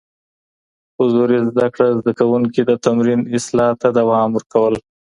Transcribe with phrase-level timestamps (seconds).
[0.97, 4.75] حضوري زده کړه زده کوونکي د تمرين اصلاح ته دوام ورکول.